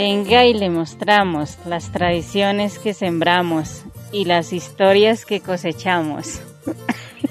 [0.00, 6.40] Venga y le mostramos las tradiciones que sembramos y las historias que cosechamos.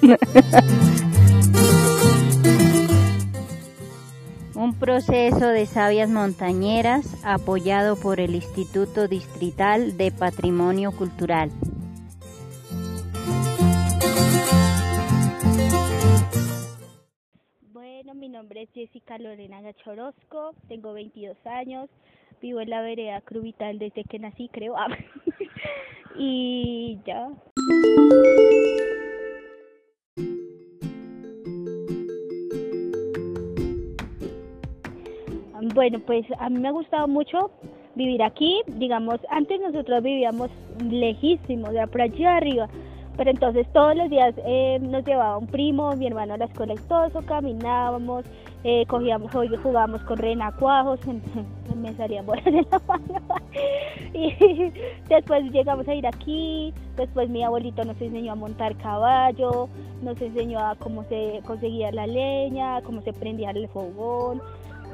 [4.54, 11.52] Un proceso de sabias montañeras apoyado por el Instituto Distrital de Patrimonio Cultural.
[17.72, 21.90] Bueno, mi nombre es Jessica Lorena Gachorosco, tengo 22 años,
[22.42, 24.76] vivo en la vereda Cruvital desde que nací, creo.
[26.18, 27.30] y ya.
[35.74, 37.52] Bueno, pues a mí me ha gustado mucho
[37.96, 38.62] vivir aquí.
[38.68, 40.50] Digamos, antes nosotros vivíamos
[40.84, 42.68] lejísimos, de por allí arriba.
[43.18, 46.48] Pero entonces todos los días eh, nos llevaba un primo, mi hermano a la
[47.26, 48.26] caminábamos,
[48.64, 51.00] eh, cogíamos, jugábamos con renacuajos,
[51.76, 53.22] me salían bolas de la mano.
[54.14, 54.72] y
[55.10, 59.68] después llegamos a ir aquí, después mi abuelito nos enseñó a montar caballo,
[60.04, 64.42] nos enseñó a cómo se conseguía la leña, cómo se prendía el fogón.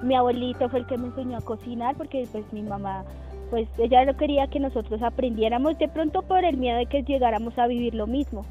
[0.02, 3.04] Mi abuelito fue el que me enseñó a cocinar porque pues mi mamá
[3.50, 7.58] pues ella no quería que nosotros aprendiéramos de pronto por el miedo de que llegáramos
[7.58, 8.46] a vivir lo mismo.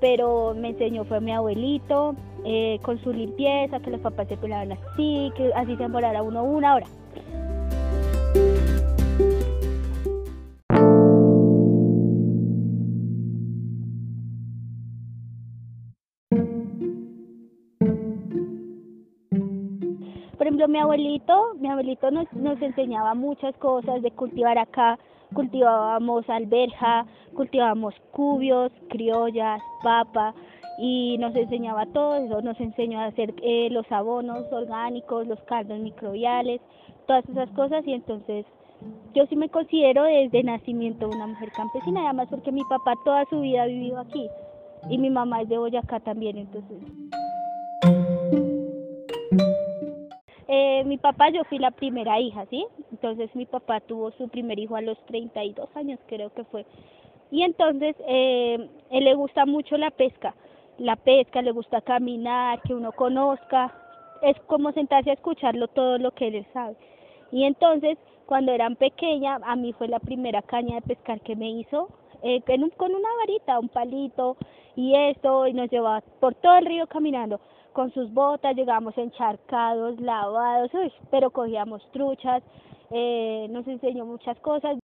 [0.00, 4.72] Pero me enseñó fue mi abuelito eh, con su limpieza que los papás se pelaban
[4.72, 6.86] así que así se demorara uno una hora
[20.42, 24.98] Por ejemplo, mi abuelito, mi abuelito nos, nos enseñaba muchas cosas de cultivar acá.
[25.32, 30.34] Cultivábamos alberja, cultivábamos cubios, criollas, papa
[30.80, 35.78] y nos enseñaba todo eso, nos enseñó a hacer eh, los abonos orgánicos, los caldos
[35.78, 36.60] microbiales,
[37.06, 38.44] todas esas cosas y entonces
[39.14, 43.42] yo sí me considero desde nacimiento una mujer campesina, además porque mi papá toda su
[43.42, 44.28] vida ha vivido aquí
[44.90, 46.78] y mi mamá es de Boyacá también, entonces.
[50.54, 52.66] Eh, mi papá, yo fui la primera hija, ¿sí?
[52.90, 56.66] Entonces mi papá tuvo su primer hijo a los 32 años, creo que fue.
[57.30, 60.34] Y entonces eh, él le gusta mucho la pesca,
[60.76, 63.72] la pesca, le gusta caminar, que uno conozca,
[64.20, 66.76] es como sentarse a escucharlo todo lo que él sabe.
[67.30, 67.96] Y entonces,
[68.26, 71.88] cuando eran pequeña, a mí fue la primera caña de pescar que me hizo,
[72.22, 72.42] eh,
[72.76, 74.36] con una varita, un palito
[74.76, 77.40] y esto, y nos llevaba por todo el río caminando
[77.72, 80.70] con sus botas, llegamos encharcados, lavados,
[81.10, 82.42] pero cogíamos truchas,
[82.90, 84.78] eh, nos enseñó muchas cosas.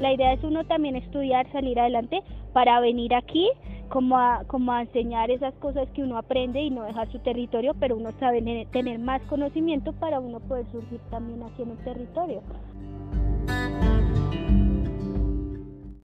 [0.00, 2.22] La idea es uno también estudiar, salir adelante
[2.52, 3.50] para venir aquí
[3.88, 7.72] como a, como a enseñar esas cosas que uno aprende y no dejar su territorio,
[7.78, 12.42] pero uno sabe tener más conocimiento para uno poder surgir también aquí en el territorio.